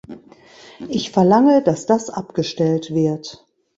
Ich 0.89 1.11
verlange, 1.11 1.61
dass 1.61 1.85
das 1.85 2.09
abgestellt 2.09 2.89
wird! 2.91 3.45